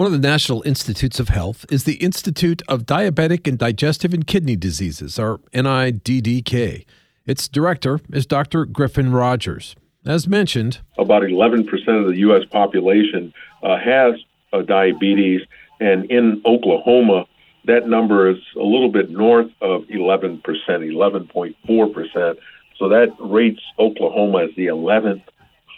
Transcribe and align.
One 0.00 0.06
of 0.06 0.12
the 0.18 0.28
National 0.28 0.62
Institutes 0.62 1.20
of 1.20 1.28
Health 1.28 1.66
is 1.70 1.84
the 1.84 1.96
Institute 1.96 2.62
of 2.68 2.86
Diabetic 2.86 3.46
and 3.46 3.58
Digestive 3.58 4.14
and 4.14 4.26
Kidney 4.26 4.56
Diseases, 4.56 5.18
or 5.18 5.40
NIDDK. 5.52 6.86
Its 7.26 7.48
director 7.48 8.00
is 8.10 8.24
Dr. 8.24 8.64
Griffin 8.64 9.12
Rodgers. 9.12 9.76
As 10.06 10.26
mentioned, 10.26 10.78
about 10.96 11.20
11% 11.20 11.68
of 12.00 12.06
the 12.06 12.16
U.S. 12.20 12.46
population 12.50 13.34
uh, 13.62 13.76
has 13.76 14.14
uh, 14.54 14.62
diabetes, 14.62 15.42
and 15.80 16.10
in 16.10 16.40
Oklahoma, 16.46 17.26
that 17.66 17.86
number 17.86 18.30
is 18.30 18.38
a 18.56 18.64
little 18.64 18.90
bit 18.90 19.10
north 19.10 19.50
of 19.60 19.82
11%, 19.82 20.40
11.4%. 20.40 22.36
So 22.78 22.88
that 22.88 23.14
rates 23.18 23.60
Oklahoma 23.78 24.44
as 24.44 24.50
the 24.56 24.68
11th 24.68 25.24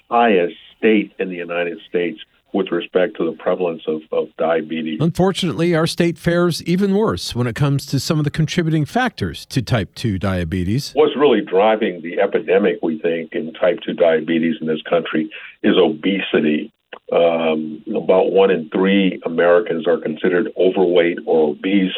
highest 0.09 0.55
state 0.79 1.13
in 1.19 1.29
the 1.29 1.35
United 1.35 1.81
States 1.89 2.21
with 2.53 2.71
respect 2.71 3.17
to 3.17 3.25
the 3.25 3.33
prevalence 3.33 3.83
of, 3.87 4.03
of 4.13 4.29
diabetes. 4.37 4.99
Unfortunately, 5.01 5.75
our 5.75 5.87
state 5.87 6.19
fares 6.19 6.63
even 6.65 6.95
worse 6.95 7.35
when 7.35 7.47
it 7.47 7.55
comes 7.55 7.87
to 7.87 7.99
some 7.99 8.19
of 8.19 8.25
the 8.25 8.31
contributing 8.31 8.85
factors 8.85 9.47
to 9.47 9.63
type 9.63 9.95
2 9.95 10.19
diabetes. 10.19 10.93
What's 10.95 11.17
really 11.17 11.41
driving 11.41 12.03
the 12.03 12.21
epidemic, 12.21 12.81
we 12.83 12.99
think, 12.99 13.33
in 13.33 13.55
type 13.55 13.81
2 13.85 13.95
diabetes 13.95 14.57
in 14.61 14.67
this 14.67 14.83
country 14.83 15.31
is 15.63 15.77
obesity. 15.79 16.71
Um, 17.11 17.83
about 17.95 18.33
one 18.33 18.51
in 18.51 18.69
three 18.71 19.21
Americans 19.25 19.87
are 19.87 19.99
considered 19.99 20.49
overweight 20.57 21.19
or 21.27 21.51
obese. 21.51 21.95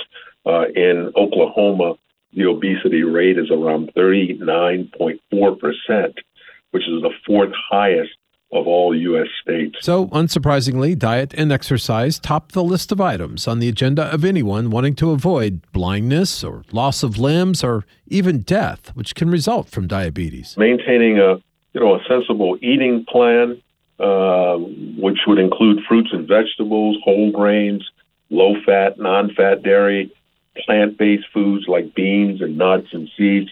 Uh, 0.46 0.66
in 0.74 1.10
Oklahoma, 1.16 1.94
the 2.32 2.46
obesity 2.46 3.02
rate 3.02 3.38
is 3.38 3.50
around 3.50 3.92
39.4%, 3.96 6.14
which 6.70 6.82
is 6.82 7.02
the 7.02 7.10
fourth 7.26 7.52
highest 7.70 8.12
of 8.54 8.68
all 8.68 8.94
U.S. 8.94 9.26
states. 9.42 9.76
So, 9.80 10.06
unsurprisingly, 10.08 10.96
diet 10.96 11.34
and 11.34 11.50
exercise 11.50 12.20
top 12.20 12.52
the 12.52 12.62
list 12.62 12.92
of 12.92 13.00
items 13.00 13.48
on 13.48 13.58
the 13.58 13.68
agenda 13.68 14.04
of 14.04 14.24
anyone 14.24 14.70
wanting 14.70 14.94
to 14.96 15.10
avoid 15.10 15.60
blindness 15.72 16.44
or 16.44 16.62
loss 16.70 17.02
of 17.02 17.18
limbs 17.18 17.64
or 17.64 17.84
even 18.06 18.40
death, 18.40 18.94
which 18.94 19.16
can 19.16 19.28
result 19.28 19.68
from 19.68 19.88
diabetes. 19.88 20.56
Maintaining 20.56 21.18
a 21.18 21.42
you 21.72 21.80
know 21.80 21.96
a 21.96 22.04
sensible 22.08 22.56
eating 22.62 23.04
plan, 23.06 23.60
uh, 23.98 24.56
which 24.56 25.18
would 25.26 25.40
include 25.40 25.80
fruits 25.88 26.10
and 26.12 26.28
vegetables, 26.28 26.96
whole 27.04 27.32
grains, 27.32 27.90
low 28.30 28.54
fat, 28.64 29.00
non 29.00 29.34
fat 29.34 29.64
dairy, 29.64 30.12
plant 30.64 30.96
based 30.96 31.26
foods 31.34 31.66
like 31.66 31.92
beans 31.94 32.40
and 32.40 32.56
nuts 32.56 32.88
and 32.92 33.10
seeds. 33.16 33.50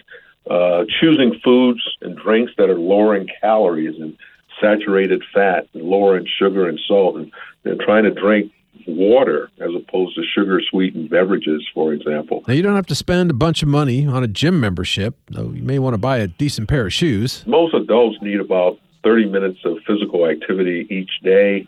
Uh, 0.49 0.83
choosing 0.99 1.39
foods 1.41 1.81
and 2.01 2.17
drinks 2.17 2.51
that 2.57 2.69
are 2.69 2.77
lower 2.77 3.15
in 3.15 3.25
calories 3.41 3.95
and 3.99 4.17
saturated 4.61 5.23
fat 5.33 5.67
and 5.73 5.83
lower 5.83 6.17
in 6.17 6.25
sugar 6.25 6.67
and 6.67 6.79
salt, 6.87 7.17
and, 7.17 7.31
and 7.63 7.79
trying 7.79 8.03
to 8.03 8.11
drink 8.11 8.51
water 8.87 9.49
as 9.59 9.69
opposed 9.75 10.15
to 10.15 10.23
sugar 10.23 10.61
sweetened 10.69 11.09
beverages, 11.09 11.65
for 11.73 11.93
example. 11.93 12.43
Now, 12.47 12.53
you 12.53 12.61
don't 12.61 12.75
have 12.75 12.87
to 12.87 12.95
spend 12.95 13.31
a 13.31 13.33
bunch 13.33 13.63
of 13.63 13.69
money 13.69 14.05
on 14.05 14.23
a 14.23 14.27
gym 14.27 14.59
membership, 14.59 15.15
though 15.29 15.51
you 15.51 15.63
may 15.63 15.79
want 15.79 15.93
to 15.93 15.97
buy 15.97 16.17
a 16.17 16.27
decent 16.27 16.67
pair 16.67 16.87
of 16.87 16.93
shoes. 16.93 17.43
Most 17.45 17.73
adults 17.73 18.17
need 18.21 18.39
about 18.39 18.79
30 19.03 19.29
minutes 19.29 19.59
of 19.65 19.77
physical 19.85 20.27
activity 20.27 20.87
each 20.89 21.11
day, 21.23 21.67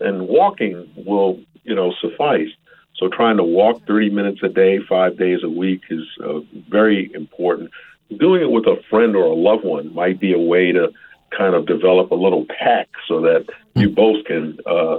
and 0.00 0.28
walking 0.28 0.90
will, 0.96 1.40
you 1.64 1.74
know, 1.74 1.92
suffice. 2.00 2.48
So, 2.96 3.08
trying 3.08 3.36
to 3.38 3.44
walk 3.44 3.84
30 3.86 4.10
minutes 4.10 4.40
a 4.42 4.48
day, 4.48 4.78
five 4.88 5.18
days 5.18 5.40
a 5.42 5.48
week, 5.48 5.82
is 5.90 6.06
uh, 6.24 6.40
very 6.68 7.12
important. 7.12 7.70
Doing 8.18 8.42
it 8.42 8.50
with 8.50 8.66
a 8.66 8.76
friend 8.88 9.16
or 9.16 9.24
a 9.24 9.34
loved 9.34 9.64
one 9.64 9.92
might 9.94 10.20
be 10.20 10.32
a 10.32 10.38
way 10.38 10.70
to 10.72 10.92
kind 11.36 11.54
of 11.54 11.66
develop 11.66 12.10
a 12.10 12.14
little 12.14 12.46
pack 12.46 12.88
so 13.08 13.20
that 13.22 13.46
you 13.74 13.88
hmm. 13.88 13.94
both 13.94 14.24
can 14.24 14.58
uh, 14.66 14.98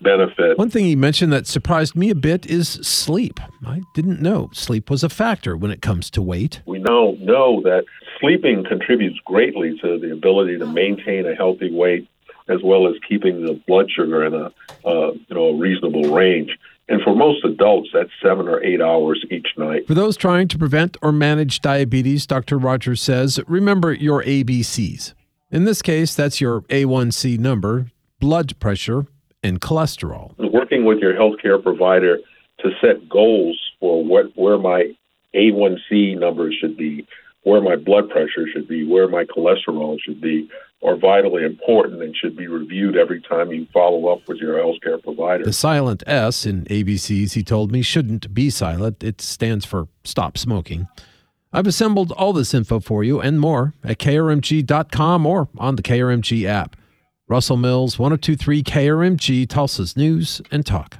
benefit. 0.00 0.58
One 0.58 0.70
thing 0.70 0.84
he 0.84 0.96
mentioned 0.96 1.32
that 1.32 1.46
surprised 1.46 1.96
me 1.96 2.10
a 2.10 2.14
bit 2.14 2.46
is 2.46 2.68
sleep. 2.68 3.40
I 3.66 3.82
didn't 3.94 4.20
know 4.20 4.50
sleep 4.52 4.90
was 4.90 5.02
a 5.02 5.08
factor 5.08 5.56
when 5.56 5.70
it 5.70 5.82
comes 5.82 6.10
to 6.10 6.22
weight. 6.22 6.62
We 6.66 6.78
now 6.78 7.16
know 7.18 7.60
that 7.62 7.84
sleeping 8.20 8.64
contributes 8.64 9.18
greatly 9.24 9.78
to 9.80 9.98
the 9.98 10.12
ability 10.12 10.58
to 10.58 10.66
maintain 10.66 11.26
a 11.26 11.34
healthy 11.34 11.72
weight 11.72 12.08
as 12.48 12.58
well 12.64 12.88
as 12.88 12.94
keeping 13.08 13.44
the 13.44 13.54
blood 13.66 13.90
sugar 13.90 14.24
in 14.24 14.34
a 14.34 14.52
uh, 14.84 15.12
you 15.12 15.34
know 15.34 15.48
a 15.48 15.56
reasonable 15.56 16.14
range. 16.14 16.50
And 16.88 17.00
for 17.02 17.14
most 17.14 17.44
adults, 17.44 17.90
that's 17.94 18.10
seven 18.20 18.48
or 18.48 18.62
eight 18.64 18.82
hours 18.82 19.24
each 19.30 19.46
night. 19.56 19.86
For 19.86 19.94
those 19.94 20.16
trying 20.16 20.48
to 20.48 20.58
prevent 20.58 20.96
or 21.00 21.12
manage 21.12 21.60
diabetes, 21.60 22.26
Dr. 22.26 22.58
Rodgers 22.58 23.00
says, 23.00 23.38
remember 23.46 23.92
your 23.92 24.24
ABCs. 24.24 25.14
In 25.50 25.64
this 25.64 25.82
case, 25.82 26.14
that's 26.14 26.40
your 26.40 26.60
A1C 26.62 27.36
number, 27.38 27.86
blood 28.20 28.58
pressure, 28.60 29.06
and 29.42 29.60
cholesterol. 29.60 30.36
Working 30.38 30.84
with 30.84 30.98
your 30.98 31.14
healthcare 31.14 31.60
provider 31.60 32.18
to 32.60 32.70
set 32.80 33.08
goals 33.08 33.60
for 33.80 34.04
what 34.04 34.26
where 34.36 34.58
my 34.58 34.94
A1C 35.34 36.18
numbers 36.18 36.56
should 36.60 36.76
be, 36.76 37.04
where 37.42 37.60
my 37.60 37.74
blood 37.74 38.10
pressure 38.10 38.46
should 38.52 38.68
be, 38.68 38.86
where 38.86 39.08
my 39.08 39.24
cholesterol 39.24 39.98
should 40.00 40.20
be, 40.20 40.48
are 40.84 40.96
vitally 40.96 41.44
important 41.44 42.00
and 42.00 42.14
should 42.14 42.36
be 42.36 42.46
reviewed 42.46 42.96
every 42.96 43.20
time 43.20 43.50
you 43.50 43.66
follow 43.72 44.06
up 44.06 44.28
with 44.28 44.38
your 44.38 44.56
healthcare 44.56 45.02
provider. 45.02 45.42
The 45.42 45.52
silent 45.52 46.04
S 46.06 46.46
in 46.46 46.64
ABCs, 46.66 47.32
he 47.32 47.42
told 47.42 47.72
me, 47.72 47.82
shouldn't 47.82 48.32
be 48.32 48.50
silent. 48.50 49.02
It 49.02 49.20
stands 49.20 49.66
for 49.66 49.88
stop 50.04 50.38
smoking. 50.38 50.86
I've 51.52 51.66
assembled 51.66 52.12
all 52.12 52.32
this 52.32 52.54
info 52.54 52.78
for 52.78 53.02
you 53.02 53.20
and 53.20 53.40
more 53.40 53.74
at 53.82 53.98
krmg.com 53.98 55.26
or 55.26 55.48
on 55.58 55.76
the 55.76 55.82
KRMG 55.82 56.44
app. 56.44 56.76
Russell 57.26 57.56
Mills, 57.56 57.98
1023 57.98 58.62
KRMG, 58.62 59.48
Tulsa's 59.48 59.96
News 59.96 60.40
and 60.52 60.64
Talk. 60.64 60.99